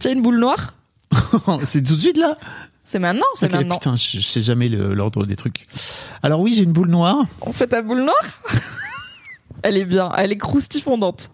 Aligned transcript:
Tu 0.00 0.08
as 0.08 0.10
une 0.12 0.22
boule 0.22 0.38
noire 0.38 0.74
c'est 1.64 1.82
tout 1.82 1.94
de 1.94 2.00
suite 2.00 2.16
là 2.18 2.36
C'est 2.82 2.98
maintenant, 2.98 3.26
c'est 3.34 3.46
Ok, 3.46 3.52
maintenant. 3.52 3.76
Putain, 3.76 3.96
je, 3.96 4.18
je 4.18 4.20
sais 4.20 4.40
jamais 4.40 4.68
l'ordre 4.68 5.24
des 5.24 5.36
trucs. 5.36 5.66
Alors 6.22 6.40
oui, 6.40 6.52
j'ai 6.56 6.64
une 6.64 6.72
boule 6.72 6.88
noire. 6.88 7.24
On 7.42 7.52
fait 7.52 7.68
ta 7.68 7.80
boule 7.82 8.00
noire 8.02 8.42
Elle 9.62 9.76
est 9.78 9.84
bien, 9.84 10.12
elle 10.16 10.32
est 10.32 10.36
croustifondante. 10.36 11.30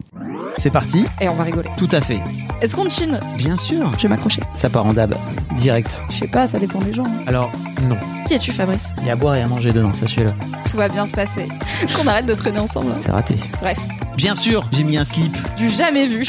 C'est 0.56 0.70
parti. 0.70 1.04
Et 1.20 1.28
on 1.28 1.34
va 1.34 1.42
rigoler. 1.44 1.68
Tout 1.76 1.88
à 1.92 2.00
fait. 2.00 2.20
Est-ce 2.60 2.76
qu'on 2.76 2.88
chine 2.88 3.18
Bien 3.36 3.56
sûr. 3.56 3.90
Je 3.96 4.02
vais 4.02 4.08
m'accrocher. 4.08 4.42
Ça 4.54 4.70
part 4.70 4.86
en 4.86 4.92
dab. 4.92 5.14
Direct. 5.58 6.00
Je 6.12 6.18
sais 6.18 6.28
pas, 6.28 6.46
ça 6.46 6.58
dépend 6.58 6.78
des 6.80 6.94
gens. 6.94 7.04
hein. 7.04 7.24
Alors, 7.26 7.50
non. 7.88 7.96
Qui 8.26 8.34
es-tu, 8.34 8.52
Fabrice 8.52 8.90
Il 9.00 9.06
y 9.06 9.10
a 9.10 9.14
à 9.14 9.16
boire 9.16 9.34
et 9.34 9.42
à 9.42 9.48
manger 9.48 9.72
dedans, 9.72 9.92
sachez-le. 9.92 10.32
Tout 10.70 10.76
va 10.76 10.88
bien 10.88 11.06
se 11.06 11.12
passer. 11.14 11.48
Qu'on 11.96 12.06
arrête 12.06 12.26
de 12.26 12.34
traîner 12.34 12.60
ensemble. 12.60 12.92
hein. 12.92 12.96
C'est 13.00 13.10
raté. 13.10 13.34
Bref, 13.60 13.78
Bien 14.16 14.36
sûr, 14.36 14.68
j'ai 14.72 14.84
mis 14.84 14.96
un 14.98 15.04
slip. 15.04 15.36
du 15.56 15.68
jamais 15.70 16.06
vu. 16.06 16.28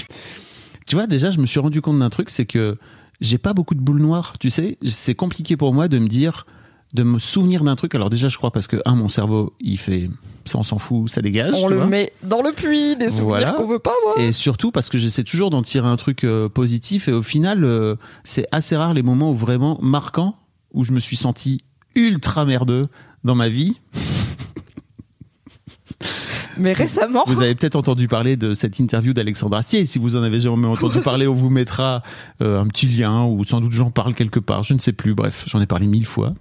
Tu 0.87 0.95
vois, 0.95 1.07
déjà, 1.07 1.31
je 1.31 1.39
me 1.39 1.45
suis 1.45 1.59
rendu 1.59 1.81
compte 1.81 1.99
d'un 1.99 2.09
truc, 2.09 2.29
c'est 2.29 2.45
que 2.45 2.77
j'ai 3.21 3.37
pas 3.37 3.53
beaucoup 3.53 3.75
de 3.75 3.79
boules 3.81 4.01
noires. 4.01 4.33
Tu 4.39 4.49
sais, 4.49 4.77
c'est 4.85 5.15
compliqué 5.15 5.55
pour 5.57 5.73
moi 5.73 5.87
de 5.87 5.97
me 5.99 6.07
dire, 6.07 6.45
de 6.93 7.03
me 7.03 7.19
souvenir 7.19 7.63
d'un 7.63 7.75
truc. 7.75 7.95
Alors 7.95 8.09
déjà, 8.09 8.27
je 8.27 8.37
crois 8.37 8.51
parce 8.51 8.67
que 8.67 8.77
un, 8.85 8.95
mon 8.95 9.09
cerveau, 9.09 9.53
il 9.59 9.77
fait, 9.77 10.09
ça, 10.45 10.57
on 10.57 10.63
s'en 10.63 10.77
fout, 10.79 11.09
ça 11.09 11.21
dégage. 11.21 11.53
On 11.55 11.67
le 11.67 11.77
vois. 11.77 11.85
met 11.87 12.11
dans 12.23 12.41
le 12.41 12.51
puits 12.51 12.95
des 12.95 13.09
souvenirs 13.09 13.27
Voilà. 13.27 13.51
qu'on 13.53 13.67
veut 13.67 13.79
pas 13.79 13.93
voir. 14.05 14.19
Et 14.19 14.31
surtout 14.31 14.71
parce 14.71 14.89
que 14.89 14.97
j'essaie 14.97 15.23
toujours 15.23 15.49
d'en 15.49 15.61
tirer 15.61 15.87
un 15.87 15.95
truc 15.95 16.23
euh, 16.23 16.49
positif. 16.49 17.07
Et 17.07 17.13
au 17.13 17.21
final, 17.23 17.63
euh, 17.63 17.95
c'est 18.23 18.45
assez 18.51 18.75
rare 18.75 18.93
les 18.93 19.03
moments 19.03 19.31
où 19.31 19.35
vraiment 19.35 19.79
marquants, 19.81 20.35
où 20.73 20.83
je 20.83 20.91
me 20.91 20.99
suis 20.99 21.15
senti 21.15 21.61
ultra 21.95 22.45
merdeux 22.45 22.87
dans 23.23 23.35
ma 23.35 23.47
vie. 23.47 23.79
Mais 26.63 26.73
récemment, 26.73 27.23
Vous 27.27 27.41
avez 27.41 27.53
peut-être 27.55 27.75
entendu 27.75 28.07
parler 28.07 28.37
de 28.37 28.53
cette 28.53 28.79
interview 28.79 29.13
d'Alexandre 29.13 29.57
Astier. 29.57 29.85
Si 29.85 29.99
vous 29.99 30.15
en 30.15 30.23
avez 30.23 30.39
jamais 30.39 30.67
entendu 30.75 30.99
parler, 31.01 31.27
on 31.27 31.33
vous 31.33 31.49
mettra 31.49 32.01
euh, 32.41 32.59
un 32.61 32.67
petit 32.67 32.87
lien 32.87 33.25
ou 33.25 33.43
sans 33.43 33.59
doute 33.61 33.73
j'en 33.73 33.91
parle 33.91 34.13
quelque 34.15 34.39
part. 34.39 34.63
Je 34.63 34.73
ne 34.73 34.79
sais 34.79 34.93
plus. 34.93 35.13
Bref, 35.13 35.43
j'en 35.47 35.59
ai 35.61 35.65
parlé 35.67 35.87
mille 35.87 36.05
fois. 36.05 36.33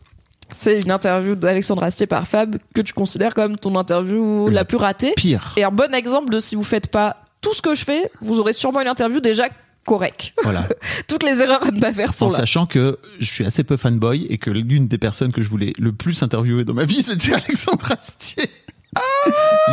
c'est 0.50 0.80
une 0.80 0.90
interview 0.90 1.34
d'Alexandre 1.34 1.82
Astier 1.82 2.06
par 2.06 2.26
Fab 2.28 2.56
que 2.74 2.80
tu 2.80 2.92
considères 2.92 3.34
comme 3.34 3.56
ton 3.58 3.74
interview 3.76 4.48
la 4.48 4.64
plus 4.64 4.76
ratée. 4.76 5.12
Pire. 5.16 5.52
Et 5.56 5.64
un 5.64 5.70
bon 5.72 5.92
exemple 5.94 6.30
de 6.32 6.38
si 6.38 6.54
vous 6.54 6.64
faites 6.64 6.86
pas 6.88 7.16
tout 7.40 7.52
ce 7.54 7.60
que 7.62 7.74
je 7.74 7.84
fais, 7.84 8.08
vous 8.20 8.38
aurez 8.38 8.52
sûrement 8.52 8.80
une 8.80 8.88
interview 8.88 9.18
déjà 9.18 9.48
correcte. 9.84 10.30
Voilà. 10.44 10.68
Toutes 11.08 11.24
les 11.24 11.42
erreurs 11.42 11.66
à 11.66 11.72
ne 11.72 11.80
pas 11.80 11.92
faire 11.92 12.12
sont 12.12 12.26
En 12.26 12.30
là. 12.30 12.36
sachant 12.36 12.66
que 12.66 13.00
je 13.18 13.26
suis 13.26 13.44
assez 13.44 13.64
peu 13.64 13.76
fanboy 13.76 14.26
et 14.30 14.38
que 14.38 14.48
l'une 14.50 14.86
des 14.86 14.98
personnes 14.98 15.32
que 15.32 15.42
je 15.42 15.48
voulais 15.48 15.72
le 15.76 15.90
plus 15.90 16.22
interviewer 16.22 16.64
dans 16.64 16.74
ma 16.74 16.84
vie, 16.84 17.02
c'était 17.02 17.32
Alexandre 17.32 17.90
Astier. 17.90 18.44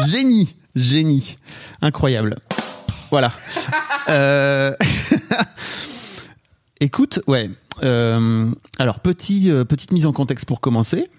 Génie, 0.08 0.56
génie, 0.76 1.38
incroyable. 1.82 2.38
Voilà. 3.12 3.32
Euh, 4.10 4.74
Écoute, 6.80 7.20
ouais. 7.28 7.50
euh, 7.84 8.50
Alors 8.78 9.00
euh, 9.50 9.66
petite 9.66 9.92
mise 9.92 10.06
en 10.06 10.14
contexte 10.14 10.46
pour 10.46 10.62
commencer. 10.62 11.10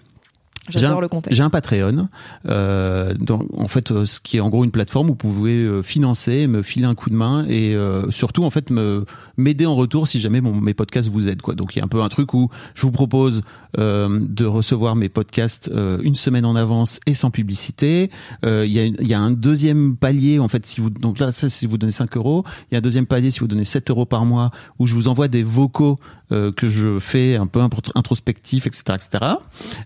J'adore 0.69 0.99
un- 0.99 1.01
le 1.01 1.07
contexte. 1.07 1.35
J'ai 1.35 1.43
un 1.43 1.49
Patreon, 1.49 2.07
euh, 2.47 3.13
dans, 3.19 3.41
en 3.57 3.67
fait, 3.67 3.91
euh, 3.91 4.05
ce 4.05 4.19
qui 4.19 4.37
est 4.37 4.39
en 4.41 4.49
gros 4.49 4.63
une 4.63 4.71
plateforme 4.71 5.07
où 5.07 5.11
vous 5.13 5.15
pouvez 5.15 5.55
euh, 5.55 5.81
financer, 5.81 6.47
me 6.47 6.61
filer 6.61 6.85
un 6.85 6.93
coup 6.95 7.09
de 7.09 7.15
main 7.15 7.45
et 7.49 7.75
euh, 7.75 8.09
surtout 8.11 8.43
en 8.43 8.51
fait 8.51 8.69
me 8.69 9.05
m'aider 9.37 9.65
en 9.65 9.75
retour 9.75 10.07
si 10.07 10.19
jamais 10.19 10.39
mon, 10.39 10.53
mes 10.53 10.73
podcasts 10.75 11.09
vous 11.09 11.27
aident 11.27 11.41
quoi. 11.41 11.55
Donc 11.55 11.75
il 11.75 11.79
y 11.79 11.81
a 11.81 11.85
un 11.85 11.87
peu 11.87 12.01
un 12.03 12.09
truc 12.09 12.33
où 12.35 12.49
je 12.75 12.83
vous 12.83 12.91
propose 12.91 13.41
euh, 13.79 14.19
de 14.21 14.45
recevoir 14.45 14.95
mes 14.95 15.09
podcasts 15.09 15.69
euh, 15.73 15.97
une 16.03 16.13
semaine 16.15 16.45
en 16.45 16.55
avance 16.55 16.99
et 17.07 17.15
sans 17.15 17.31
publicité. 17.31 18.11
Euh, 18.45 18.63
Il 18.67 18.71
y, 18.71 18.79
a, 18.79 18.83
il 18.85 19.07
y 19.07 19.13
a 19.15 19.19
un 19.19 19.31
deuxième 19.31 19.95
palier 19.97 20.37
en 20.37 20.47
fait 20.47 20.65
si 20.67 20.79
vous 20.79 20.89
donc 20.91 21.17
là 21.17 21.31
ça 21.31 21.49
si 21.49 21.65
vous 21.65 21.77
donnez 21.79 21.91
5 21.91 22.15
euros, 22.17 22.43
il 22.69 22.73
y 22.73 22.75
a 22.75 22.77
un 22.77 22.81
deuxième 22.81 23.07
palier 23.07 23.31
si 23.31 23.39
vous 23.39 23.47
donnez 23.47 23.63
7 23.63 23.89
euros 23.89 24.05
par 24.05 24.25
mois 24.25 24.51
où 24.77 24.85
je 24.85 24.93
vous 24.93 25.07
envoie 25.07 25.27
des 25.27 25.41
vocaux 25.43 25.97
euh, 26.31 26.51
que 26.51 26.67
je 26.67 26.99
fais 26.99 27.35
un 27.35 27.47
peu 27.47 27.61
introspectifs 27.95 28.67
etc 28.67 28.83
etc. 28.95 29.33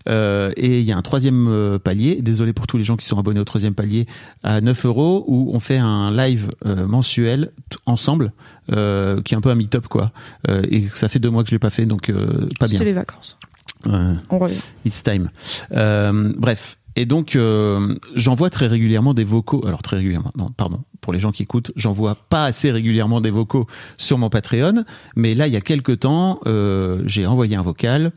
Euh, 0.08 0.52
et 0.66 0.80
il 0.80 0.84
y 0.84 0.90
a 0.90 0.96
un 0.96 1.02
troisième 1.02 1.46
euh, 1.48 1.78
palier, 1.78 2.20
désolé 2.20 2.52
pour 2.52 2.66
tous 2.66 2.76
les 2.76 2.82
gens 2.82 2.96
qui 2.96 3.06
sont 3.06 3.18
abonnés 3.18 3.38
au 3.38 3.44
troisième 3.44 3.74
palier, 3.74 4.06
à 4.42 4.60
9 4.60 4.86
euros, 4.86 5.24
où 5.28 5.50
on 5.54 5.60
fait 5.60 5.78
un 5.78 6.10
live 6.10 6.50
euh, 6.64 6.86
mensuel 6.86 7.52
ensemble, 7.86 8.32
euh, 8.72 9.22
qui 9.22 9.34
est 9.34 9.36
un 9.36 9.40
peu 9.40 9.50
un 9.50 9.54
meet-up, 9.54 9.86
quoi. 9.86 10.10
Euh, 10.48 10.62
et 10.68 10.88
ça 10.88 11.08
fait 11.08 11.20
deux 11.20 11.30
mois 11.30 11.44
que 11.44 11.50
je 11.50 11.54
l'ai 11.54 11.60
pas 11.60 11.70
fait, 11.70 11.86
donc 11.86 12.10
pas 12.10 12.66
bien. 12.66 12.68
C'était 12.68 12.84
les 12.84 12.92
vacances. 12.92 13.38
On 13.84 14.38
revient. 14.38 14.58
It's 14.84 15.02
time. 15.02 15.30
Bref. 15.70 16.78
Et 16.96 17.04
donc, 17.04 17.36
euh, 17.36 17.94
j'envoie 18.14 18.48
très 18.48 18.66
régulièrement 18.66 19.12
des 19.12 19.22
vocaux. 19.22 19.62
Alors, 19.66 19.82
très 19.82 19.96
régulièrement, 19.96 20.32
non, 20.36 20.50
pardon. 20.50 20.80
Pour 21.02 21.12
les 21.12 21.20
gens 21.20 21.30
qui 21.30 21.42
écoutent, 21.42 21.70
j'envoie 21.76 22.16
pas 22.30 22.46
assez 22.46 22.72
régulièrement 22.72 23.20
des 23.20 23.30
vocaux 23.30 23.66
sur 23.98 24.16
mon 24.16 24.30
Patreon. 24.30 24.84
Mais 25.14 25.34
là, 25.34 25.46
il 25.46 25.52
y 25.52 25.58
a 25.58 25.60
quelques 25.60 26.00
temps, 26.00 26.40
euh, 26.46 27.02
j'ai 27.04 27.26
envoyé 27.26 27.54
un 27.54 27.62
vocal 27.62 28.12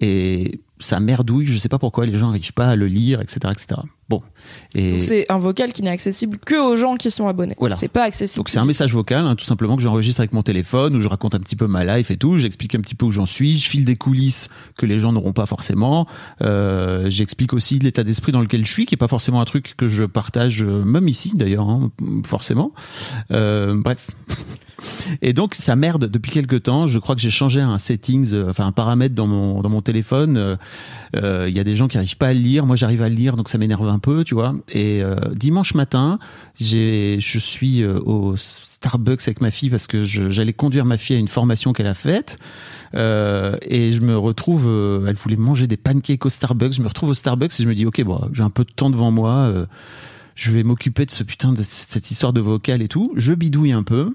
et 0.00 0.60
ça 0.78 1.00
merdouille. 1.00 1.46
Je 1.46 1.56
sais 1.56 1.68
pas 1.68 1.78
pourquoi 1.78 2.06
les 2.06 2.18
gens 2.18 2.28
n'arrivent 2.28 2.52
pas 2.52 2.68
à 2.68 2.76
le 2.76 2.86
lire, 2.86 3.20
etc., 3.20 3.52
etc. 3.52 3.80
Bon. 4.08 4.22
Et 4.74 4.92
Donc 4.92 5.02
c'est 5.02 5.30
un 5.30 5.38
vocal 5.38 5.72
qui 5.72 5.82
n'est 5.82 5.90
accessible 5.90 6.38
que 6.38 6.56
aux 6.56 6.76
gens 6.76 6.96
qui 6.96 7.10
sont 7.10 7.28
abonnés. 7.28 7.54
Voilà. 7.58 7.76
C'est 7.76 7.88
pas 7.88 8.02
accessible. 8.02 8.38
donc 8.38 8.48
c'est 8.48 8.58
un 8.58 8.64
message 8.64 8.92
vocal, 8.92 9.26
hein, 9.26 9.36
tout 9.36 9.44
simplement 9.44 9.76
que 9.76 9.82
j'enregistre 9.82 10.20
avec 10.20 10.32
mon 10.32 10.42
téléphone, 10.42 10.96
où 10.96 11.00
je 11.00 11.08
raconte 11.08 11.34
un 11.34 11.40
petit 11.40 11.56
peu 11.56 11.66
ma 11.66 11.84
life 11.84 12.10
et 12.10 12.16
tout. 12.16 12.38
J'explique 12.38 12.74
un 12.74 12.80
petit 12.80 12.94
peu 12.94 13.06
où 13.06 13.12
j'en 13.12 13.26
suis. 13.26 13.56
Je 13.56 13.68
file 13.68 13.84
des 13.84 13.96
coulisses 13.96 14.48
que 14.76 14.86
les 14.86 14.98
gens 14.98 15.12
n'auront 15.12 15.32
pas 15.32 15.46
forcément. 15.46 16.06
Euh, 16.42 17.08
J'explique 17.10 17.52
aussi 17.52 17.78
l'état 17.78 18.04
d'esprit 18.04 18.32
dans 18.32 18.40
lequel 18.40 18.66
je 18.66 18.70
suis, 18.70 18.86
qui 18.86 18.94
est 18.94 18.98
pas 18.98 19.08
forcément 19.08 19.40
un 19.40 19.44
truc 19.44 19.74
que 19.76 19.88
je 19.88 20.04
partage, 20.04 20.62
euh, 20.62 20.84
même 20.84 21.08
ici 21.08 21.32
d'ailleurs, 21.34 21.68
hein, 21.68 21.90
forcément. 22.24 22.72
Euh, 23.30 23.74
bref. 23.76 24.08
Et 25.22 25.32
donc 25.32 25.54
ça 25.54 25.76
merde 25.76 26.06
depuis 26.06 26.32
quelques 26.32 26.64
temps. 26.64 26.88
Je 26.88 26.98
crois 26.98 27.14
que 27.14 27.20
j'ai 27.20 27.30
changé 27.30 27.60
un 27.60 27.78
settings, 27.78 28.32
euh, 28.32 28.50
enfin 28.50 28.66
un 28.66 28.72
paramètre 28.72 29.14
dans 29.14 29.28
mon 29.28 29.62
dans 29.62 29.68
mon 29.68 29.80
téléphone. 29.80 30.58
Il 31.14 31.50
y 31.50 31.60
a 31.60 31.64
des 31.64 31.76
gens 31.76 31.86
qui 31.88 31.98
arrivent 31.98 32.16
pas 32.16 32.28
à 32.28 32.32
le 32.32 32.40
lire. 32.40 32.66
Moi 32.66 32.74
j'arrive 32.74 33.02
à 33.02 33.08
le 33.08 33.14
lire, 33.14 33.36
donc 33.36 33.48
ça 33.48 33.58
m'énerve 33.58 33.86
un 33.92 33.98
peu, 33.98 34.24
tu 34.24 34.34
vois. 34.34 34.54
Et 34.70 35.02
euh, 35.02 35.16
dimanche 35.34 35.74
matin, 35.74 36.18
j'ai 36.58 37.18
je 37.20 37.38
suis 37.38 37.82
euh, 37.82 38.00
au 38.00 38.36
Starbucks 38.36 39.22
avec 39.22 39.40
ma 39.40 39.50
fille 39.50 39.70
parce 39.70 39.86
que 39.86 40.04
j'allais 40.04 40.52
conduire 40.52 40.84
ma 40.84 40.98
fille 40.98 41.16
à 41.16 41.18
une 41.18 41.28
formation 41.28 41.72
qu'elle 41.72 41.86
a 41.86 41.94
faite. 41.94 42.38
Euh, 42.94 43.56
et 43.62 43.92
je 43.92 44.00
me 44.00 44.16
retrouve, 44.16 44.66
elle 45.06 45.16
voulait 45.16 45.36
manger 45.36 45.66
des 45.66 45.76
pancakes 45.76 46.24
au 46.26 46.30
Starbucks. 46.30 46.72
Je 46.72 46.82
me 46.82 46.88
retrouve 46.88 47.10
au 47.10 47.14
Starbucks 47.14 47.52
et 47.58 47.62
je 47.62 47.68
me 47.68 47.74
dis 47.74 47.86
ok 47.86 48.02
bon, 48.02 48.28
j'ai 48.32 48.42
un 48.42 48.50
peu 48.50 48.64
de 48.64 48.72
temps 48.72 48.90
devant 48.90 49.10
moi. 49.10 49.52
je 50.34 50.50
vais 50.50 50.62
m'occuper 50.62 51.06
de 51.06 51.10
ce 51.10 51.22
putain 51.22 51.52
de 51.52 51.62
cette 51.62 52.10
histoire 52.10 52.32
de 52.32 52.40
vocal 52.40 52.82
et 52.82 52.88
tout. 52.88 53.12
Je 53.16 53.34
bidouille 53.34 53.72
un 53.72 53.82
peu 53.82 54.12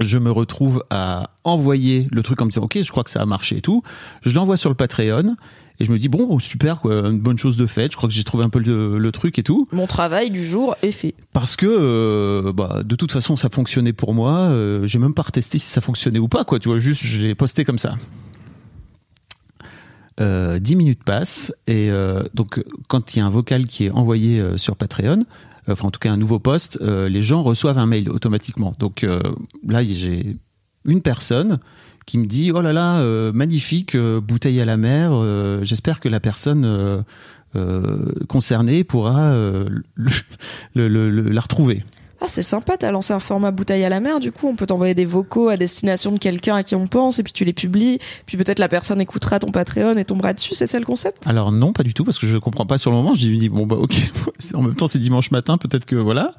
je 0.00 0.18
me 0.18 0.30
retrouve 0.30 0.84
à 0.90 1.30
envoyer 1.44 2.08
le 2.10 2.22
truc 2.22 2.40
en 2.40 2.46
me 2.46 2.50
disant 2.50 2.62
ok 2.62 2.78
je 2.82 2.90
crois 2.90 3.04
que 3.04 3.10
ça 3.10 3.20
a 3.20 3.26
marché 3.26 3.58
et 3.58 3.60
tout. 3.60 3.82
Je 4.22 4.34
l'envoie 4.34 4.56
sur 4.56 4.68
le 4.68 4.74
Patreon 4.74 5.36
et 5.80 5.84
je 5.84 5.92
me 5.92 5.98
dis 5.98 6.08
bon 6.08 6.26
bon, 6.26 6.38
super 6.38 6.80
quoi 6.80 7.08
une 7.08 7.20
bonne 7.20 7.38
chose 7.38 7.56
de 7.56 7.66
faite. 7.66 7.92
Je 7.92 7.96
crois 7.96 8.08
que 8.08 8.14
j'ai 8.14 8.24
trouvé 8.24 8.44
un 8.44 8.50
peu 8.50 8.58
le, 8.58 8.98
le 8.98 9.12
truc 9.12 9.38
et 9.38 9.42
tout. 9.42 9.68
Mon 9.72 9.86
travail 9.86 10.30
du 10.30 10.44
jour 10.44 10.76
est 10.82 10.92
fait. 10.92 11.14
parce 11.32 11.56
que 11.56 11.66
euh, 11.66 12.52
bah, 12.52 12.82
de 12.84 12.96
toute 12.96 13.12
façon 13.12 13.36
ça 13.36 13.48
fonctionnait 13.48 13.92
pour 13.92 14.14
moi. 14.14 14.32
Euh, 14.32 14.86
j'ai 14.86 14.98
même 14.98 15.14
pas 15.14 15.22
retesté 15.22 15.58
si 15.58 15.66
ça 15.66 15.80
fonctionnait 15.80 16.18
ou 16.18 16.28
pas 16.28 16.44
quoi 16.44 16.58
tu 16.58 16.68
vois 16.68 16.78
juste 16.78 17.04
je 17.04 17.20
l'ai 17.20 17.34
posté 17.34 17.64
comme 17.64 17.78
ça. 17.78 17.94
Euh, 20.20 20.60
10 20.60 20.76
minutes 20.76 21.02
passent 21.02 21.52
et 21.66 21.90
euh, 21.90 22.22
donc 22.34 22.62
quand 22.86 23.14
il 23.14 23.18
y 23.18 23.22
a 23.22 23.26
un 23.26 23.30
vocal 23.30 23.64
qui 23.64 23.86
est 23.86 23.90
envoyé 23.90 24.38
euh, 24.38 24.56
sur 24.56 24.76
Patreon 24.76 25.24
enfin 25.68 25.88
en 25.88 25.90
tout 25.90 26.00
cas 26.00 26.12
un 26.12 26.16
nouveau 26.16 26.38
post 26.38 26.78
euh, 26.80 27.08
les 27.08 27.22
gens 27.22 27.42
reçoivent 27.42 27.78
un 27.78 27.86
mail 27.86 28.10
automatiquement. 28.10 28.74
Donc 28.78 29.04
euh, 29.04 29.20
là 29.66 29.82
j'ai 29.84 30.36
une 30.84 31.00
personne 31.02 31.58
qui 32.06 32.18
me 32.18 32.26
dit 32.26 32.52
oh 32.52 32.60
là 32.60 32.72
là 32.72 32.98
euh, 32.98 33.32
magnifique 33.32 33.94
euh, 33.94 34.20
bouteille 34.20 34.60
à 34.60 34.64
la 34.66 34.76
mer 34.76 35.10
euh, 35.12 35.60
j'espère 35.64 36.00
que 36.00 36.08
la 36.08 36.20
personne 36.20 36.64
euh, 36.64 37.02
concernée 38.28 38.84
pourra 38.84 39.32
le- 39.32 39.72
le- 40.74 40.88
le- 41.10 41.28
la 41.30 41.40
retrouver 41.40 41.84
Ah, 42.24 42.26
c'est 42.26 42.40
sympa, 42.40 42.78
t'as 42.78 42.90
lancé 42.90 43.12
un 43.12 43.20
format 43.20 43.50
bouteille 43.50 43.84
à 43.84 43.90
la 43.90 44.00
mer, 44.00 44.18
du 44.18 44.32
coup, 44.32 44.48
on 44.48 44.56
peut 44.56 44.64
t'envoyer 44.64 44.94
des 44.94 45.04
vocaux 45.04 45.50
à 45.50 45.58
destination 45.58 46.10
de 46.10 46.18
quelqu'un 46.18 46.54
à 46.54 46.62
qui 46.62 46.74
on 46.74 46.86
pense, 46.86 47.18
et 47.18 47.22
puis 47.22 47.34
tu 47.34 47.44
les 47.44 47.52
publies, 47.52 47.98
puis 48.24 48.38
peut-être 48.38 48.58
la 48.58 48.68
personne 48.68 48.98
écoutera 48.98 49.38
ton 49.38 49.50
Patreon 49.50 49.98
et 49.98 50.06
tombera 50.06 50.32
dessus, 50.32 50.54
c'est 50.54 50.66
ça 50.66 50.78
le 50.78 50.86
concept? 50.86 51.26
Alors 51.26 51.52
non, 51.52 51.74
pas 51.74 51.82
du 51.82 51.92
tout, 51.92 52.02
parce 52.02 52.18
que 52.18 52.26
je 52.26 52.38
comprends 52.38 52.64
pas 52.64 52.78
sur 52.78 52.90
le 52.90 52.96
moment. 52.96 53.14
J'ai 53.14 53.28
dit 53.36 53.50
bon 53.50 53.66
bah 53.66 53.76
ok. 53.76 53.94
en 54.54 54.62
même 54.62 54.74
temps, 54.74 54.86
c'est 54.86 54.98
dimanche 54.98 55.32
matin, 55.32 55.58
peut-être 55.58 55.84
que 55.84 55.96
voilà. 55.96 56.32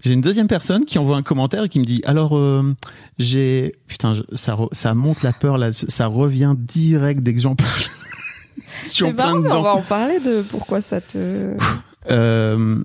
J'ai 0.00 0.14
une 0.14 0.20
deuxième 0.20 0.48
personne 0.48 0.84
qui 0.84 0.98
envoie 0.98 1.16
un 1.16 1.22
commentaire 1.22 1.62
et 1.62 1.68
qui 1.68 1.78
me 1.78 1.84
dit 1.84 2.02
alors 2.04 2.36
euh, 2.36 2.74
j'ai 3.20 3.76
putain 3.86 4.14
ça 4.32 4.54
re- 4.54 4.68
ça 4.72 4.94
monte 4.94 5.22
la 5.22 5.32
peur 5.32 5.58
là, 5.58 5.72
ça 5.72 6.06
revient 6.08 6.56
direct 6.58 7.22
dès 7.22 7.34
que 7.34 7.40
j'en 7.40 7.54
parle. 7.54 7.70
C'est 8.74 9.12
marrant, 9.12 9.38
mais 9.38 9.52
on 9.52 9.62
va 9.62 9.74
en 9.74 9.82
parler 9.82 10.18
de 10.18 10.42
pourquoi 10.42 10.80
ça 10.80 11.00
te... 11.00 11.56
Euh, 12.10 12.82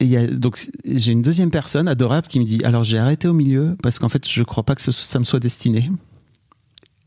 et 0.00 0.04
il 0.04 0.10
y 0.10 0.16
a, 0.16 0.26
donc 0.26 0.70
j'ai 0.84 1.12
une 1.12 1.22
deuxième 1.22 1.50
personne 1.50 1.86
adorable 1.86 2.26
qui 2.26 2.40
me 2.40 2.44
dit 2.44 2.60
alors 2.64 2.84
j'ai 2.84 2.98
arrêté 2.98 3.28
au 3.28 3.32
milieu 3.34 3.76
parce 3.82 3.98
qu'en 3.98 4.08
fait 4.08 4.26
je 4.28 4.42
crois 4.42 4.62
pas 4.64 4.74
que 4.74 4.80
ce- 4.82 4.90
ça 4.92 5.18
me 5.18 5.24
soit 5.24 5.40
destiné. 5.40 5.90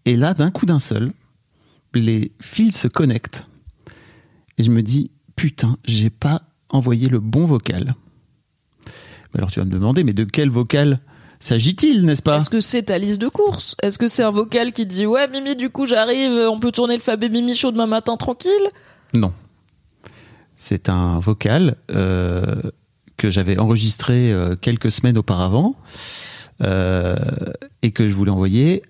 Et 0.05 0.15
là 0.15 0.33
d'un 0.33 0.51
coup 0.51 0.65
d'un 0.65 0.79
seul, 0.79 1.11
les 1.93 2.31
fils 2.41 2.79
se 2.79 2.87
connectent 2.87 3.45
et 4.57 4.63
je 4.63 4.71
me 4.71 4.81
dis 4.83 5.11
putain 5.35 5.77
j'ai 5.85 6.09
pas 6.09 6.43
envoyé 6.69 7.07
le 7.09 7.19
bon 7.19 7.45
vocal. 7.45 7.93
Alors 9.35 9.49
tu 9.51 9.59
vas 9.59 9.65
me 9.65 9.71
demander 9.71 10.03
mais 10.03 10.13
de 10.13 10.23
quel 10.23 10.49
vocal 10.49 10.99
s'agit-il 11.39 12.05
n'est-ce 12.05 12.21
pas? 12.21 12.37
Est-ce 12.37 12.49
que 12.49 12.61
c'est 12.61 12.83
ta 12.83 12.97
liste 12.99 13.19
de 13.19 13.27
courses? 13.27 13.75
Est-ce 13.81 13.97
que 13.97 14.07
c'est 14.07 14.23
un 14.23 14.31
vocal 14.31 14.71
qui 14.71 14.85
dit 14.85 15.05
ouais 15.07 15.27
Mimi 15.27 15.55
du 15.55 15.69
coup 15.69 15.85
j'arrive, 15.87 16.31
on 16.49 16.59
peut 16.59 16.71
tourner 16.71 16.93
le 16.95 17.01
Fab 17.01 17.23
et 17.23 17.29
Mimi 17.29 17.55
show 17.55 17.71
demain 17.71 17.87
matin 17.87 18.15
tranquille? 18.17 18.51
Non. 19.15 19.33
C'est 20.55 20.87
un 20.89 21.19
vocal 21.19 21.75
euh, 21.91 22.61
que 23.17 23.29
j'avais 23.29 23.57
enregistré 23.59 24.31
euh, 24.31 24.55
quelques 24.55 24.91
semaines 24.91 25.17
auparavant 25.17 25.75
euh, 26.61 27.15
et 27.81 27.91
que 27.91 28.07
je 28.09 28.13
voulais 28.13 28.31
envoyer 28.31 28.81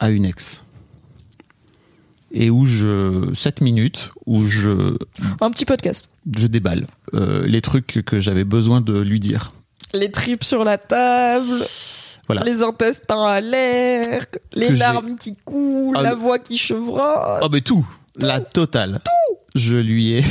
à 0.00 0.10
une 0.10 0.24
ex. 0.24 0.62
Et 2.32 2.50
où 2.50 2.64
je. 2.64 3.32
7 3.32 3.60
minutes, 3.60 4.10
où 4.26 4.46
je, 4.46 4.96
Un 5.40 5.50
petit 5.50 5.64
podcast. 5.64 6.10
je 6.36 6.46
déballe 6.48 6.86
euh, 7.14 7.46
les 7.46 7.60
trucs 7.60 8.02
que 8.04 8.18
j'avais 8.18 8.44
besoin 8.44 8.80
de 8.80 8.98
lui 8.98 9.20
dire. 9.20 9.52
Les 9.92 10.10
tripes 10.10 10.42
sur 10.42 10.64
la 10.64 10.76
table, 10.76 11.64
Voilà. 12.26 12.42
les 12.42 12.64
intestins 12.64 13.24
à 13.24 13.40
l'air, 13.40 14.26
les 14.52 14.68
Que 14.68 14.72
larmes 14.72 15.14
qui 15.16 15.36
coulent, 15.44 15.96
Ah, 15.96 16.02
la 16.02 16.14
voix 16.14 16.40
qui 16.40 16.58
chevronne. 16.58 17.38
Oh, 17.42 17.48
mais 17.52 17.60
tout 17.60 17.86
La 18.18 18.40
totale 18.40 19.00
Je 19.54 19.76
lui 19.76 20.14
ai 20.14 20.24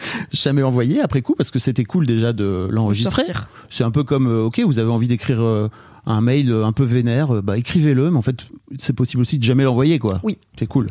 jamais 0.32 0.62
envoyé 0.62 1.00
après 1.00 1.22
coup 1.22 1.34
parce 1.34 1.50
que 1.50 1.58
c'était 1.58 1.84
cool 1.84 2.06
déjà 2.06 2.32
de 2.32 2.68
l'enregistrer. 2.70 3.22
C'est 3.68 3.84
un 3.84 3.90
peu 3.90 4.04
comme, 4.04 4.28
euh, 4.28 4.44
ok, 4.44 4.60
vous 4.60 4.78
avez 4.78 4.90
envie 4.90 5.08
d'écrire 5.08 5.42
euh, 5.42 5.68
un 6.06 6.20
mail 6.20 6.50
euh, 6.50 6.64
un 6.64 6.72
peu 6.72 6.84
vénère, 6.84 7.42
bah 7.42 7.58
écrivez-le, 7.58 8.10
mais 8.10 8.18
en 8.18 8.22
fait, 8.22 8.46
c'est 8.78 8.92
possible 8.92 9.22
aussi 9.22 9.38
de 9.38 9.44
jamais 9.44 9.64
l'envoyer, 9.64 9.98
quoi. 9.98 10.20
Oui. 10.22 10.38
C'est 10.58 10.66
cool. 10.66 10.88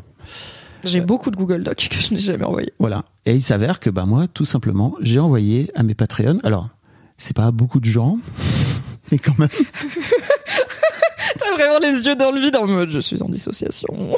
J'ai 0.84 1.02
beaucoup 1.02 1.32
de 1.32 1.36
Google 1.36 1.64
Docs 1.64 1.90
que 1.90 1.98
je 1.98 2.14
n'ai 2.14 2.20
jamais 2.20 2.46
envoyé. 2.46 2.72
Voilà. 2.80 3.04
Et 3.26 3.34
il 3.34 3.42
s'avère 3.42 3.80
que, 3.80 3.90
bah 3.90 4.06
moi, 4.06 4.28
tout 4.28 4.46
simplement, 4.46 4.96
j'ai 5.02 5.20
envoyé 5.20 5.72
à 5.76 5.84
mes 5.84 5.96
Patreons. 5.96 6.40
Alors, 6.44 6.70
c'est 7.18 7.36
pas 7.36 7.52
beaucoup 7.52 7.80
de 7.80 7.86
gens, 7.86 8.20
mais 9.12 9.18
quand 9.18 9.38
même. 9.40 9.50
T'as 11.40 11.54
vraiment 11.56 11.80
les 11.80 12.04
yeux 12.04 12.16
dans 12.16 12.32
le 12.32 12.40
vide 12.40 12.56
en 12.56 12.68
mode 12.68 12.90
je 12.90 13.00
suis 13.00 13.22
en 13.22 13.30
dissociation. 13.30 14.16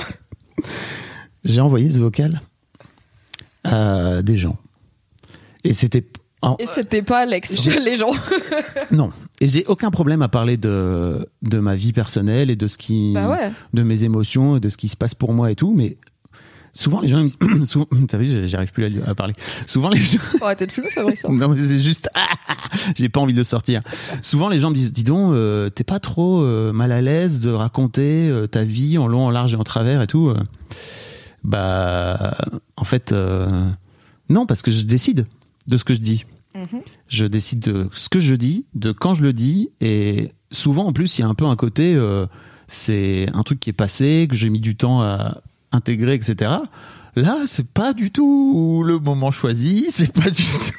J'ai 1.43 1.61
envoyé 1.61 1.89
ce 1.89 1.99
vocal 1.99 2.41
à 3.63 4.21
des 4.21 4.37
gens. 4.37 4.57
Et 5.63 5.73
c'était. 5.73 6.05
en- 6.41 6.55
Et 6.59 6.65
c'était 6.65 7.01
pas 7.01 7.19
Alex, 7.19 7.65
les 7.83 7.95
gens. 7.95 8.11
Non. 8.91 9.11
Et 9.41 9.47
j'ai 9.47 9.65
aucun 9.67 9.89
problème 9.91 10.21
à 10.21 10.27
parler 10.27 10.57
de, 10.57 11.27
de 11.43 11.59
ma 11.59 11.75
vie 11.75 11.93
personnelle 11.93 12.49
et 12.49 12.55
de 12.55 12.67
ce 12.67 12.77
qui. 12.77 13.13
Bah 13.13 13.29
ouais. 13.29 13.51
de 13.73 13.83
mes 13.83 14.03
émotions 14.03 14.57
et 14.57 14.59
de 14.59 14.69
ce 14.69 14.77
qui 14.77 14.87
se 14.87 14.97
passe 14.97 15.15
pour 15.15 15.33
moi 15.33 15.49
et 15.51 15.55
tout, 15.55 15.73
mais 15.75 15.97
souvent 16.73 16.99
les 17.01 17.07
gens, 17.07 17.23
me 17.23 17.29
disent- 17.29 17.65
souvent, 17.69 17.87
t'as 18.07 18.17
vu, 18.17 18.47
j'arrive 18.47 18.71
plus 18.71 18.85
à, 19.05 19.09
à 19.09 19.15
parler. 19.15 19.33
Souvent 19.65 19.89
les 19.89 19.99
gens, 19.99 20.19
Faut 20.19 20.43
arrêter 20.45 20.65
de 20.67 20.71
fumer, 20.71 20.89
Fabrice. 20.91 21.23
hein. 21.25 21.29
non 21.31 21.47
mais 21.49 21.61
c'est 21.63 21.81
juste, 21.81 22.09
j'ai 22.97 23.07
pas 23.09 23.19
envie 23.21 23.33
de 23.33 23.43
sortir. 23.43 23.79
Souvent 24.21 24.49
les 24.49 24.59
gens 24.59 24.69
me 24.71 24.75
disent, 24.75 24.91
dis 24.93 25.03
donc, 25.05 25.33
euh, 25.33 25.69
t'es 25.69 25.83
pas 25.85 25.99
trop 25.99 26.41
euh, 26.41 26.71
mal 26.73 26.91
à 26.91 27.01
l'aise 27.01 27.39
de 27.39 27.49
raconter 27.51 28.27
euh, 28.29 28.45
ta 28.47 28.63
vie 28.65 28.97
en 28.97 29.07
long, 29.07 29.25
en 29.25 29.29
large 29.29 29.53
et 29.53 29.57
en 29.57 29.63
travers 29.63 30.01
et 30.01 30.07
tout. 30.07 30.29
euh. 30.29 30.37
Bah, 31.43 32.35
en 32.75 32.83
fait, 32.83 33.11
euh, 33.13 33.47
non, 34.29 34.45
parce 34.45 34.61
que 34.61 34.71
je 34.71 34.83
décide 34.83 35.25
de 35.69 35.77
ce 35.77 35.83
que 35.83 35.93
je 35.93 35.99
dis. 35.99 36.25
Mhm. 36.55 36.81
Je 37.07 37.25
décide 37.25 37.59
de 37.59 37.89
ce 37.93 38.09
que 38.09 38.19
je 38.19 38.35
dis, 38.35 38.65
de 38.73 38.91
quand 38.91 39.13
je 39.13 39.21
le 39.21 39.33
dis, 39.33 39.69
et 39.79 40.31
souvent 40.51 40.87
en 40.87 40.93
plus 40.93 41.17
il 41.17 41.21
y 41.21 41.23
a 41.23 41.27
un 41.27 41.35
peu 41.35 41.45
un 41.45 41.55
côté, 41.55 41.93
euh, 41.95 42.25
c'est 42.67 43.27
un 43.33 43.43
truc 43.43 43.59
qui 43.59 43.69
est 43.69 43.73
passé, 43.73 44.27
que 44.29 44.35
j'ai 44.35 44.49
mis 44.49 44.59
du 44.59 44.75
temps 44.75 45.01
à 45.01 45.41
intégrer, 45.71 46.15
etc. 46.15 46.51
Là, 47.15 47.37
c'est 47.47 47.67
pas 47.67 47.93
du 47.93 48.11
tout 48.11 48.83
le 48.83 48.97
moment 48.99 49.31
choisi, 49.31 49.85
c'est 49.89 50.11
pas 50.11 50.31
du 50.31 50.43
tout 50.43 50.71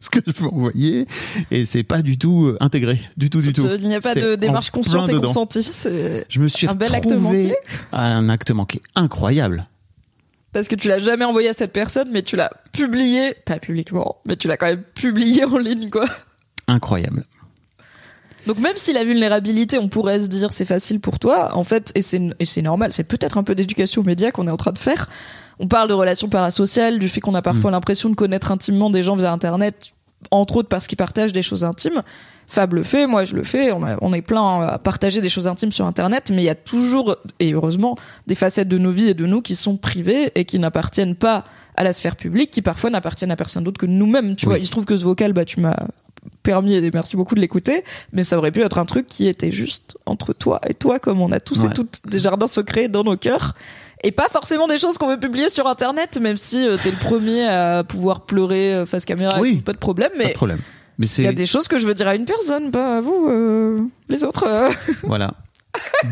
ce 0.00 0.10
que 0.10 0.20
je 0.24 0.32
peux 0.32 0.44
envoyer, 0.46 1.06
et 1.50 1.64
c'est 1.64 1.82
pas 1.82 2.00
du 2.00 2.16
tout 2.16 2.46
euh, 2.46 2.56
intégré, 2.60 3.00
du 3.16 3.28
tout, 3.28 3.40
du 3.40 3.52
tout. 3.52 3.66
Il 3.78 3.88
n'y 3.88 3.94
a 3.96 4.00
pas 4.00 4.14
de 4.14 4.36
démarche 4.36 4.70
consciente 4.70 5.08
et 5.08 5.14
consentie. 5.14 5.64
C'est 5.64 6.26
Je 6.28 6.38
me 6.38 6.46
suis 6.46 6.68
Un 6.68 6.74
bel 6.74 6.94
acte 6.94 7.10
retrouvé 7.10 7.46
manqué. 7.48 7.56
à 7.90 8.14
un 8.16 8.28
acte 8.28 8.52
manqué 8.52 8.82
incroyable. 8.94 9.66
Parce 10.56 10.68
que 10.68 10.74
tu 10.74 10.88
l'as 10.88 11.00
jamais 11.00 11.26
envoyé 11.26 11.50
à 11.50 11.52
cette 11.52 11.74
personne, 11.74 12.08
mais 12.10 12.22
tu 12.22 12.34
l'as 12.34 12.50
publié, 12.72 13.34
pas 13.44 13.58
publiquement, 13.58 14.16
mais 14.24 14.36
tu 14.36 14.48
l'as 14.48 14.56
quand 14.56 14.64
même 14.64 14.82
publié 14.94 15.44
en 15.44 15.58
ligne, 15.58 15.90
quoi. 15.90 16.06
Incroyable. 16.66 17.24
Donc 18.46 18.58
même 18.60 18.76
si 18.78 18.94
la 18.94 19.04
vulnérabilité, 19.04 19.78
on 19.78 19.90
pourrait 19.90 20.22
se 20.22 20.28
dire 20.28 20.54
c'est 20.54 20.64
facile 20.64 20.98
pour 21.00 21.18
toi, 21.18 21.54
en 21.54 21.62
fait, 21.62 21.92
et 21.94 22.00
c'est 22.00 22.22
et 22.38 22.46
c'est 22.46 22.62
normal, 22.62 22.90
c'est 22.90 23.04
peut-être 23.04 23.36
un 23.36 23.42
peu 23.42 23.54
d'éducation 23.54 24.00
aux 24.00 24.04
médias 24.06 24.30
qu'on 24.30 24.48
est 24.48 24.50
en 24.50 24.56
train 24.56 24.72
de 24.72 24.78
faire. 24.78 25.10
On 25.58 25.68
parle 25.68 25.90
de 25.90 25.92
relations 25.92 26.30
parasociales, 26.30 26.98
du 26.98 27.10
fait 27.10 27.20
qu'on 27.20 27.34
a 27.34 27.42
parfois 27.42 27.70
l'impression 27.70 28.08
de 28.08 28.14
connaître 28.14 28.50
intimement 28.50 28.88
des 28.88 29.02
gens 29.02 29.14
via 29.14 29.30
Internet, 29.30 29.92
entre 30.30 30.56
autres 30.56 30.68
parce 30.68 30.86
qu'ils 30.86 30.96
partagent 30.98 31.32
des 31.32 31.42
choses 31.42 31.64
intimes. 31.64 32.02
Fab 32.48 32.74
le 32.74 32.82
fait, 32.84 33.06
moi 33.08 33.24
je 33.24 33.34
le 33.34 33.42
fais, 33.42 33.72
on, 33.72 33.82
a- 33.84 33.96
on 34.02 34.12
est 34.12 34.22
plein 34.22 34.60
à 34.60 34.78
partager 34.78 35.20
des 35.20 35.28
choses 35.28 35.48
intimes 35.48 35.72
sur 35.72 35.84
Internet, 35.84 36.30
mais 36.32 36.42
il 36.42 36.46
y 36.46 36.48
a 36.48 36.54
toujours, 36.54 37.16
et 37.40 37.52
heureusement, 37.52 37.96
des 38.28 38.36
facettes 38.36 38.68
de 38.68 38.78
nos 38.78 38.90
vies 38.92 39.08
et 39.08 39.14
de 39.14 39.26
nous 39.26 39.42
qui 39.42 39.56
sont 39.56 39.76
privées 39.76 40.30
et 40.36 40.44
qui 40.44 40.58
n'appartiennent 40.60 41.16
pas 41.16 41.42
à 41.76 41.82
la 41.82 41.92
sphère 41.92 42.14
publique, 42.14 42.52
qui 42.52 42.62
parfois 42.62 42.90
n'appartiennent 42.90 43.32
à 43.32 43.36
personne 43.36 43.64
d'autre 43.64 43.78
que 43.80 43.86
nous-mêmes. 43.86 44.36
Tu 44.36 44.46
Oui. 44.46 44.50
vois, 44.50 44.58
il 44.60 44.66
se 44.66 44.70
trouve 44.70 44.84
que 44.84 44.96
ce 44.96 45.02
vocal, 45.04 45.32
bah 45.32 45.44
tu 45.44 45.58
m'as 45.60 45.76
permis 46.42 46.74
et 46.74 46.90
merci 46.92 47.16
beaucoup 47.16 47.34
de 47.34 47.40
l'écouter, 47.40 47.82
mais 48.12 48.22
ça 48.22 48.38
aurait 48.38 48.50
pu 48.52 48.62
être 48.62 48.78
un 48.78 48.84
truc 48.84 49.06
qui 49.08 49.26
était 49.26 49.50
juste 49.50 49.96
entre 50.06 50.32
toi 50.32 50.60
et 50.68 50.74
toi, 50.74 50.98
comme 51.00 51.20
on 51.20 51.32
a 51.32 51.40
tous 51.40 51.64
et 51.64 51.68
toutes 51.70 52.00
des 52.08 52.18
jardins 52.20 52.46
secrets 52.46 52.88
dans 52.88 53.02
nos 53.04 53.16
cœurs. 53.16 53.54
Et 54.04 54.12
pas 54.12 54.28
forcément 54.28 54.66
des 54.66 54.78
choses 54.78 54.98
qu'on 54.98 55.08
veut 55.08 55.18
publier 55.18 55.48
sur 55.48 55.66
internet, 55.66 56.18
même 56.20 56.36
si 56.36 56.66
euh, 56.66 56.76
t'es 56.82 56.90
le 56.90 56.96
premier 56.98 57.46
à 57.46 57.82
pouvoir 57.84 58.22
pleurer 58.26 58.72
euh, 58.74 58.86
face 58.86 59.04
caméra, 59.04 59.40
Oui. 59.40 59.56
pas 59.56 59.72
de 59.72 59.78
problème, 59.78 60.10
Pas 60.16 60.18
de 60.22 60.28
mais 60.28 60.32
problème. 60.34 60.60
Mais 60.98 61.06
il 61.06 61.24
y 61.24 61.26
a 61.26 61.30
c'est 61.30 61.34
des 61.34 61.46
choses 61.46 61.68
que 61.68 61.78
je 61.78 61.86
veux 61.86 61.94
dire 61.94 62.08
à 62.08 62.14
une 62.14 62.24
personne, 62.24 62.70
pas 62.70 62.98
à 62.98 63.00
vous, 63.00 63.26
euh, 63.28 63.80
les 64.08 64.24
autres. 64.24 64.44
euh. 64.46 64.70
Voilà. 65.02 65.34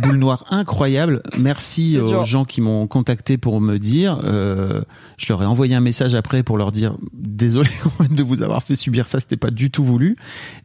Boule 0.02 0.16
noire 0.16 0.44
incroyable. 0.50 1.22
Merci 1.38 1.92
C'est 1.92 1.98
aux 2.00 2.08
dur. 2.08 2.24
gens 2.24 2.44
qui 2.44 2.60
m'ont 2.60 2.86
contacté 2.86 3.38
pour 3.38 3.62
me 3.62 3.78
dire. 3.78 4.20
Euh, 4.24 4.82
je 5.16 5.26
leur 5.30 5.42
ai 5.42 5.46
envoyé 5.46 5.74
un 5.74 5.80
message 5.80 6.14
après 6.14 6.42
pour 6.42 6.58
leur 6.58 6.70
dire 6.70 6.96
désolé 7.14 7.70
de 8.10 8.22
vous 8.22 8.42
avoir 8.42 8.62
fait 8.62 8.76
subir 8.76 9.06
ça. 9.06 9.20
C'était 9.20 9.38
pas 9.38 9.50
du 9.50 9.70
tout 9.70 9.82
voulu. 9.82 10.16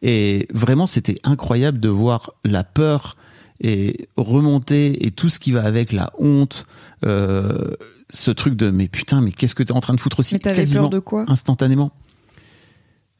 Et 0.02 0.48
vraiment, 0.52 0.86
c'était 0.86 1.16
incroyable 1.24 1.80
de 1.80 1.88
voir 1.88 2.32
la 2.44 2.62
peur 2.62 3.16
et 3.60 4.08
remonter 4.16 5.06
et 5.06 5.10
tout 5.10 5.28
ce 5.28 5.38
qui 5.38 5.52
va 5.52 5.62
avec 5.64 5.92
la 5.92 6.10
honte. 6.18 6.66
Euh, 7.04 7.72
ce 8.12 8.30
truc 8.32 8.54
de 8.56 8.70
mais 8.70 8.88
putain, 8.88 9.20
mais 9.20 9.30
qu'est-ce 9.30 9.54
que 9.54 9.62
t'es 9.62 9.72
en 9.72 9.80
train 9.80 9.94
de 9.94 10.00
foutre 10.00 10.18
aussi 10.18 10.34
Mais 10.34 10.40
t'avais 10.40 10.56
quasiment 10.56 10.82
peur 10.84 10.90
de 10.90 10.98
quoi? 10.98 11.24
instantanément 11.28 11.92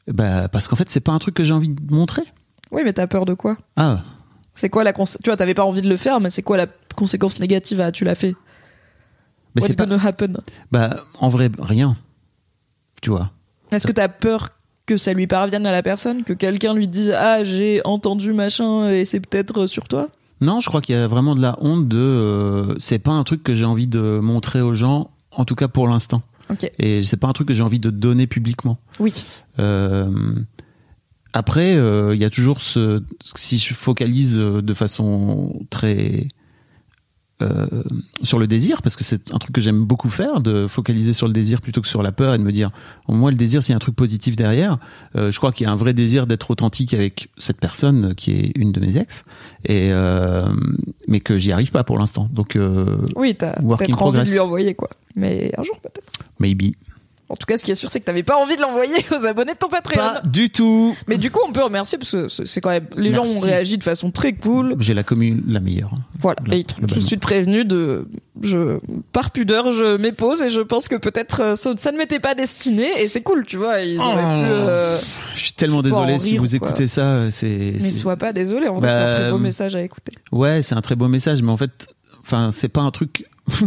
Bah 0.07 0.47
parce 0.49 0.67
qu'en 0.67 0.75
fait, 0.75 0.89
c'est 0.89 0.99
pas 0.99 1.11
un 1.13 1.19
truc 1.19 1.35
que 1.35 1.43
j'ai 1.43 1.53
envie 1.53 1.69
de 1.69 1.93
montrer. 1.93 2.23
Oui, 2.71 2.81
mais 2.83 2.93
t'as 2.93 3.07
peur 3.07 3.25
de 3.25 3.33
quoi? 3.33 3.57
Ah, 3.77 4.03
C'est 4.55 4.69
quoi 4.69 4.83
la 4.83 4.91
Tu 4.93 5.07
vois, 5.25 5.37
t'avais 5.37 5.53
pas 5.53 5.65
envie 5.65 5.81
de 5.81 5.89
le 5.89 5.97
faire, 5.97 6.19
mais 6.19 6.29
c'est 6.29 6.41
quoi 6.41 6.57
la 6.57 6.67
conséquence 6.95 7.39
négative 7.39 7.79
à 7.81 7.91
tu 7.91 8.03
l'as 8.03 8.15
fait? 8.15 8.35
Mais 9.55 9.61
What's 9.61 9.71
c'est 9.71 9.77
pas. 9.77 9.85
gonna 9.85 10.01
happen? 10.05 10.37
Bah 10.71 11.03
en 11.19 11.29
vrai, 11.29 11.49
rien. 11.59 11.97
Tu 13.01 13.09
vois. 13.09 13.31
Est-ce 13.71 13.87
que 13.87 13.91
t'as 13.91 14.07
peur 14.09 14.49
que 14.85 14.97
ça 14.97 15.13
lui 15.13 15.27
parvienne 15.27 15.65
à 15.65 15.71
la 15.71 15.83
personne? 15.83 16.23
Que 16.23 16.33
quelqu'un 16.33 16.73
lui 16.73 16.87
dise 16.87 17.11
Ah, 17.17 17.43
j'ai 17.43 17.81
entendu 17.85 18.33
machin 18.33 18.89
et 18.89 19.05
c'est 19.05 19.19
peut-être 19.19 19.67
sur 19.67 19.87
toi? 19.87 20.09
Non, 20.41 20.59
je 20.59 20.67
crois 20.69 20.81
qu'il 20.81 20.95
y 20.95 20.97
a 20.97 21.07
vraiment 21.07 21.35
de 21.35 21.41
la 21.41 21.55
honte 21.61 21.87
de. 21.87 21.97
euh, 21.97 22.75
c'est 22.79 22.99
pas 22.99 23.11
un 23.11 23.23
truc 23.23 23.43
que 23.43 23.53
j'ai 23.53 23.65
envie 23.65 23.87
de 23.87 24.19
montrer 24.19 24.61
aux 24.61 24.73
gens, 24.73 25.11
en 25.31 25.45
tout 25.45 25.55
cas 25.55 25.67
pour 25.67 25.87
l'instant. 25.87 26.21
Et 26.79 27.01
c'est 27.03 27.15
pas 27.17 27.27
un 27.27 27.33
truc 27.33 27.47
que 27.47 27.53
j'ai 27.53 27.63
envie 27.63 27.79
de 27.79 27.89
donner 27.91 28.27
publiquement. 28.27 28.77
Oui. 28.99 29.23
Euh, 29.59 30.35
après, 31.31 31.75
euh, 31.75 32.13
il 32.13 32.19
y 32.19 32.25
a 32.25 32.29
toujours 32.29 32.59
ce. 32.59 33.03
Si 33.35 33.57
je 33.57 33.73
focalise 33.73 34.35
de 34.35 34.73
façon 34.73 35.61
très 35.69 36.27
euh, 37.41 37.83
sur 38.23 38.39
le 38.39 38.47
désir 38.47 38.81
parce 38.81 38.95
que 38.95 39.03
c'est 39.03 39.33
un 39.33 39.37
truc 39.37 39.53
que 39.53 39.61
j'aime 39.61 39.85
beaucoup 39.85 40.09
faire 40.09 40.41
de 40.41 40.67
focaliser 40.67 41.13
sur 41.13 41.27
le 41.27 41.33
désir 41.33 41.61
plutôt 41.61 41.81
que 41.81 41.87
sur 41.87 42.03
la 42.03 42.11
peur 42.11 42.33
et 42.33 42.37
de 42.37 42.43
me 42.43 42.51
dire 42.51 42.71
au 43.07 43.13
moins 43.13 43.31
le 43.31 43.37
désir 43.37 43.63
s'il 43.63 43.71
y 43.71 43.73
a 43.73 43.77
un 43.77 43.79
truc 43.79 43.95
positif 43.95 44.35
derrière 44.35 44.77
euh, 45.15 45.31
je 45.31 45.37
crois 45.37 45.51
qu'il 45.51 45.65
y 45.65 45.69
a 45.69 45.73
un 45.73 45.75
vrai 45.75 45.93
désir 45.93 46.27
d'être 46.27 46.51
authentique 46.51 46.93
avec 46.93 47.29
cette 47.37 47.59
personne 47.59 48.15
qui 48.15 48.31
est 48.31 48.51
une 48.55 48.71
de 48.71 48.79
mes 48.79 48.97
ex 48.97 49.23
et 49.65 49.89
euh, 49.91 50.43
mais 51.07 51.19
que 51.19 51.37
j'y 51.37 51.51
arrive 51.51 51.71
pas 51.71 51.83
pour 51.83 51.97
l'instant 51.97 52.29
donc 52.31 52.55
euh, 52.55 52.97
Oui, 53.15 53.35
t'as 53.35 53.53
peut-être 53.53 54.01
envie 54.01 54.23
de 54.23 54.29
lui 54.29 54.39
envoyer 54.39 54.73
quoi. 54.73 54.89
Mais 55.15 55.51
un 55.57 55.63
jour 55.63 55.79
peut-être. 55.81 56.11
maybe 56.39 56.73
En 57.31 57.35
tout 57.35 57.45
cas, 57.47 57.57
ce 57.57 57.63
qui 57.63 57.71
est 57.71 57.75
sûr, 57.75 57.89
c'est 57.89 57.99
que 58.01 58.05
t'avais 58.05 58.23
pas 58.23 58.35
envie 58.35 58.55
de 58.57 58.61
l'envoyer 58.61 58.93
aux 59.11 59.25
abonnés 59.25 59.53
de 59.53 59.57
ton 59.57 59.69
Patreon. 59.69 59.95
pas 59.97 60.21
du 60.25 60.49
tout 60.49 60.95
Mais 61.07 61.17
du 61.17 61.31
coup, 61.31 61.39
on 61.47 61.51
peut 61.53 61.63
remercier 61.63 61.97
parce 61.97 62.11
que 62.11 62.27
c'est 62.27 62.59
quand 62.61 62.69
même 62.71 62.85
les 62.97 63.13
gens 63.13 63.23
ont 63.23 63.39
réagi 63.39 63.77
de 63.77 63.83
façon 63.83 64.11
très 64.11 64.33
cool. 64.33 64.75
j'ai 64.79 64.93
la 64.93 65.03
commune 65.03 65.41
la 65.47 65.59
meilleure 65.61 65.91
Voilà, 66.19 66.39
Là, 66.45 66.55
et 66.55 66.59
ils 66.59 66.65
t'ont 66.65 66.75
tout 66.75 66.81
de 66.81 66.85
globalement. 66.87 67.07
suite 67.07 67.21
prévenu 67.21 67.63
de, 67.65 68.05
je, 68.41 68.79
par 69.13 69.31
pudeur, 69.31 69.71
je 69.71 69.97
m'épose 69.97 70.41
et 70.41 70.49
je 70.49 70.61
pense 70.61 70.87
que 70.89 70.95
peut-être 70.97 71.41
euh, 71.41 71.55
ça, 71.55 71.71
ça 71.77 71.91
ne 71.93 71.97
m'était 71.97 72.19
pas 72.19 72.35
destiné 72.35 72.87
et 73.01 73.07
c'est 73.07 73.21
cool, 73.21 73.45
tu 73.45 73.57
vois. 73.57 73.79
Ils 73.81 73.97
auraient 73.99 74.11
Oh. 74.23 74.43
pu, 74.43 74.51
euh, 74.51 74.99
je 75.35 75.39
suis 75.39 75.53
tellement 75.53 75.77
Je 75.79 75.83
désolé 75.83 76.19
si 76.19 76.37
vous 76.37 76.47
quoi. 76.57 76.69
écoutez 76.69 76.87
ça 76.87 77.31
c'est 77.31 77.73
mais 77.79 77.91
sois 77.91 78.17
pas 78.17 78.33
désolé. 78.33 78.67
En 78.67 78.79
vrai, 78.79 78.89
c'est 78.89 78.95
un 78.95 79.07
Bah, 79.07 79.13
très 79.15 79.29
beau 79.29 79.35
euh, 79.37 79.39
message 79.39 79.75
à 79.75 79.81
écouter. 79.81 80.11
Ouais, 80.33 80.61
c'est 80.61 80.75
un 80.75 80.81
très 80.81 80.95
beau 80.95 81.07
message, 81.07 81.41
mais 81.41 81.51
en 81.51 81.57
fait, 81.57 81.87
enfin, 82.21 82.49
c'est 82.51 82.67
pas 82.69 82.81
un 82.81 82.91
truc. 82.91 83.25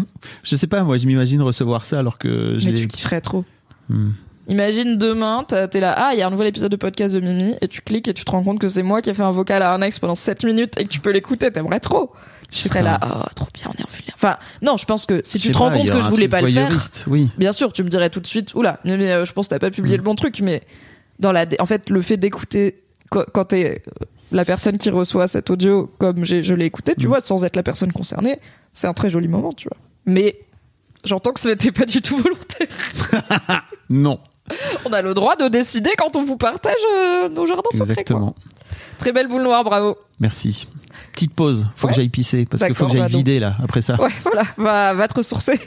je 0.45 0.57
sais 0.57 0.67
pas, 0.67 0.83
moi, 0.83 0.97
je 0.97 1.07
m'imagine 1.07 1.43
recevoir 1.43 1.85
ça 1.85 1.99
alors 1.99 2.19
que. 2.19 2.59
Mais 2.65 2.73
tu 2.75 2.87
kifferais 2.89 3.21
trop. 3.21 3.45
Hmm. 3.89 4.11
Imagine 4.49 4.99
demain, 4.99 5.45
t'as- 5.49 5.69
t'es 5.69 5.81
là, 5.81 5.95
ah, 5.97 6.11
il 6.13 6.19
y 6.19 6.23
a 6.23 6.27
un 6.27 6.31
nouvel 6.31 6.49
épisode 6.49 6.71
de 6.71 6.77
podcast 6.77 7.15
de 7.15 7.21
Mimi, 7.21 7.55
et 7.63 7.69
tu 7.69 7.81
cliques 7.81 8.09
et 8.09 8.15
tu 8.15 8.25
te 8.27 8.31
rends 8.31 8.43
compte 8.43 8.59
que 8.59 8.69
c'est 8.69 8.83
moi 8.83 9.01
qui 9.01 9.09
ai 9.09 9.15
fait 9.15 9.23
un 9.23 9.31
vocal 9.31 9.63
à 9.63 9.73
un 9.73 9.81
ex 9.81 9.99
pendant 9.99 10.15
7 10.15 10.45
minutes 10.45 10.79
et 10.79 10.85
que 10.85 10.89
tu 10.91 11.01
peux 11.01 11.11
l'écouter, 11.13 11.51
t'aimerais 11.51 11.81
trop. 11.81 12.13
Je 12.53 12.59
serais 12.59 12.83
là, 12.83 13.01
oh, 13.03 13.23
trop 13.35 13.49
bien, 13.55 13.65
on 13.69 13.81
est 13.81 13.85
en 13.85 13.89
filière. 13.89 14.13
Enfin, 14.17 14.37
non, 14.61 14.77
je 14.77 14.85
pense 14.85 15.07
que 15.07 15.23
si 15.25 15.39
tu 15.39 15.51
te 15.51 15.57
rends 15.57 15.71
pas, 15.71 15.79
compte 15.79 15.89
que 15.89 16.01
je 16.03 16.11
voulais 16.11 16.29
pas 16.29 16.43
le 16.43 16.49
faire, 16.49 16.71
Oui. 17.07 17.31
bien 17.39 17.53
sûr, 17.53 17.73
tu 17.73 17.83
me 17.83 17.89
dirais 17.89 18.11
tout 18.11 18.21
de 18.21 18.27
suite, 18.27 18.55
oula, 18.55 18.81
mais, 18.85 18.99
mais, 18.99 19.11
euh, 19.13 19.25
je 19.25 19.33
pense 19.33 19.47
que 19.49 19.55
t'as 19.55 19.59
pas 19.59 19.71
publié 19.71 19.97
le 19.97 20.03
bon 20.03 20.15
truc, 20.15 20.41
mais 20.41 20.63
dans 21.19 21.33
la, 21.33 21.47
en 21.59 21.67
fait, 21.67 21.89
le 21.89 22.03
fait 22.03 22.19
d'écouter 22.19 22.83
quand, 23.11 23.45
t'es 23.47 23.83
euh, 23.89 24.05
la 24.31 24.45
personne 24.45 24.77
qui 24.77 24.91
reçoit 24.91 25.27
cet 25.27 25.49
audio 25.49 25.91
comme 25.99 26.25
j'ai, 26.25 26.43
je 26.43 26.55
l'ai 26.55 26.67
écouté, 26.67 26.95
tu 26.99 27.07
Mm. 27.07 27.09
vois, 27.09 27.21
sans 27.23 27.45
être 27.47 27.57
la 27.57 27.63
personne 27.63 27.93
concernée, 27.93 28.39
c'est 28.73 28.87
un 28.89 28.95
très 28.95 29.09
joli 29.09 29.27
moment, 29.29 29.53
tu 29.53 29.69
vois. 29.69 29.77
Mais 30.05 30.37
j'entends 31.05 31.33
que 31.33 31.41
ce 31.41 31.49
n'était 31.49 31.73
pas 31.73 31.85
du 31.87 32.01
tout 32.03 32.17
volontaire. 32.17 32.67
Non, 33.91 34.19
On 34.87 34.93
a 34.93 35.03
le 35.03 35.13
droit 35.15 35.37
de 35.37 35.47
décider 35.49 35.91
quand 35.99 36.17
on 36.17 36.25
vous 36.25 36.37
partage 36.39 36.75
euh, 36.97 37.29
nos 37.29 37.47
jardins 37.47 37.63
secrets. 37.73 37.87
Quoi. 37.87 37.93
exactement. 37.93 38.35
Très 38.99 39.13
belle 39.13 39.29
boule 39.29 39.43
noire, 39.43 39.63
bravo. 39.65 39.97
Merci. 40.21 40.67
Petite 41.13 41.35
pause. 41.35 41.67
Faut 41.77 41.87
Ouais. 41.87 41.93
que 41.93 41.97
j'aille 41.97 42.09
pisser 42.09 42.47
parce 42.47 42.65
qu'il 42.65 42.75
faut 42.75 42.87
que 42.87 42.93
j'aille 42.93 43.03
bah 43.03 43.09
donc. 43.09 43.17
vider 43.19 43.41
là 43.41 43.57
après 43.63 43.83
ça. 43.83 44.01
Ouais, 44.01 44.11
voilà, 44.23 44.43
va, 44.57 44.95
va 44.95 45.07
te 45.09 45.15
ressourcer. 45.15 45.61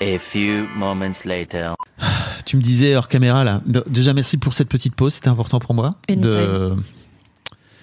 A 0.00 0.18
few 0.18 0.66
moments 0.76 1.12
later. 1.24 1.74
Tu 2.44 2.56
me 2.58 2.62
disais 2.62 2.94
hors 2.94 3.08
caméra 3.08 3.42
là. 3.42 3.62
de- 3.66 3.82
Déjà 3.88 4.12
merci 4.12 4.36
pour 4.36 4.52
cette 4.54 4.68
petite 4.68 4.94
pause, 4.94 5.14
c'était 5.14 5.28
important 5.28 5.58
pour 5.60 5.74
moi. 5.74 5.94
De. 6.08 6.74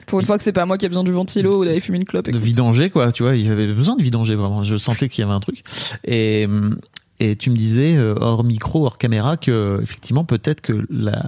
Pour 0.05 0.19
une 0.19 0.25
fois 0.25 0.37
que 0.37 0.43
c'est 0.43 0.51
pas 0.53 0.65
moi 0.65 0.77
qui 0.77 0.85
ai 0.85 0.89
besoin 0.89 1.03
du 1.03 1.11
ventilo 1.11 1.59
ou 1.59 1.65
d'aller 1.65 1.79
fumer 1.79 1.97
une 1.97 2.05
clope. 2.05 2.25
de 2.25 2.29
écoute. 2.31 2.41
vidanger 2.43 2.89
quoi. 2.89 3.11
Tu 3.11 3.23
vois, 3.23 3.35
il 3.35 3.45
y 3.45 3.49
avait 3.49 3.67
besoin 3.73 3.95
de 3.95 4.03
vidanger 4.03 4.35
vraiment. 4.35 4.63
Je 4.63 4.75
sentais 4.77 5.09
qu'il 5.09 5.21
y 5.21 5.23
avait 5.25 5.33
un 5.33 5.39
truc. 5.39 5.63
Et 6.05 6.47
et 7.21 7.35
tu 7.35 7.51
me 7.51 7.55
disais 7.55 7.95
euh, 7.95 8.15
hors 8.19 8.43
micro, 8.43 8.83
hors 8.83 8.97
caméra 8.97 9.37
que 9.37 9.79
effectivement 9.81 10.23
peut-être 10.23 10.59
que 10.59 10.73
la 10.89 11.27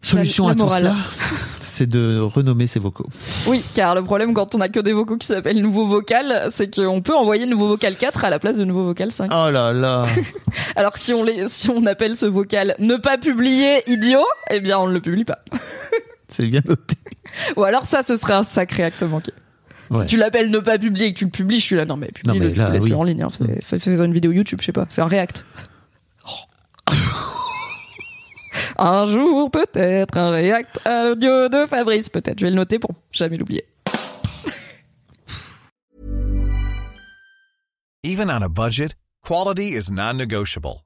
solution 0.00 0.46
la 0.46 0.52
à 0.52 0.54
tout 0.54 0.62
morale. 0.62 0.84
ça, 0.86 0.96
c'est 1.60 1.86
de 1.86 2.18
renommer 2.20 2.66
ses 2.66 2.80
vocaux. 2.80 3.06
Oui, 3.46 3.62
car 3.74 3.94
le 3.94 4.02
problème 4.02 4.32
quand 4.32 4.54
on 4.54 4.60
a 4.62 4.70
que 4.70 4.80
des 4.80 4.94
vocaux 4.94 5.18
qui 5.18 5.26
s'appellent 5.26 5.60
nouveau 5.60 5.86
vocal, 5.86 6.46
c'est 6.48 6.74
qu'on 6.74 7.02
peut 7.02 7.14
envoyer 7.14 7.44
nouveau 7.44 7.68
vocal 7.68 7.96
4 7.96 8.24
à 8.24 8.30
la 8.30 8.38
place 8.38 8.56
de 8.56 8.64
nouveau 8.64 8.82
vocal 8.82 9.12
5. 9.12 9.30
Oh 9.30 9.50
là 9.50 9.74
là. 9.74 10.06
Alors 10.76 10.92
que 10.92 11.00
si 11.00 11.12
on, 11.12 11.22
les, 11.22 11.48
si 11.48 11.68
on 11.68 11.84
appelle 11.84 12.16
ce 12.16 12.24
vocal 12.24 12.76
ne 12.78 12.96
pas 12.96 13.18
publier 13.18 13.82
idiot, 13.90 14.24
eh 14.50 14.60
bien 14.60 14.78
on 14.78 14.86
ne 14.86 14.94
le 14.94 15.00
publie 15.02 15.24
pas. 15.24 15.40
C'est 16.28 16.46
bien 16.46 16.62
noté. 16.66 16.96
Ou 17.56 17.64
alors 17.64 17.84
ça, 17.84 18.02
ce 18.02 18.16
serait 18.16 18.32
un 18.32 18.42
sacré 18.42 18.84
acte 18.84 19.02
manqué. 19.02 19.32
Ouais. 19.90 20.00
Si 20.00 20.06
tu 20.06 20.16
l'appelles 20.16 20.50
ne 20.50 20.58
pas 20.58 20.78
publier 20.78 21.06
et 21.06 21.12
que 21.12 21.18
tu 21.18 21.24
le 21.26 21.30
publies, 21.30 21.60
je 21.60 21.64
suis 21.64 21.76
là, 21.76 21.84
non 21.84 21.96
mais 21.96 22.08
publie 22.08 22.38
le, 22.38 22.52
là, 22.52 22.70
laisse-le 22.70 22.90
oui. 22.92 22.94
en 22.94 23.04
ligne. 23.04 23.22
Hein, 23.22 23.28
fais, 23.30 23.60
fais- 23.62 23.78
fais 23.78 24.04
une 24.04 24.12
vidéo 24.12 24.32
YouTube, 24.32 24.58
je 24.60 24.66
sais 24.66 24.72
pas, 24.72 24.86
fais 24.88 25.02
un 25.02 25.06
react. 25.06 25.44
un 28.78 29.06
jour 29.06 29.50
peut-être 29.50 30.16
un 30.16 30.30
react 30.30 30.80
à 30.86 31.04
l'audio 31.04 31.48
de 31.48 31.66
Fabrice, 31.66 32.08
peut-être. 32.08 32.38
Je 32.40 32.46
vais 32.46 32.50
le 32.50 32.56
noter 32.56 32.78
pour 32.78 32.90
jamais 33.12 33.36
l'oublier. 33.36 33.64
Even 38.02 38.30
on 38.30 38.42
a 38.42 38.48
budget, 38.48 38.94
quality 39.22 39.74
is 39.76 39.90
non-negotiable. 39.90 40.85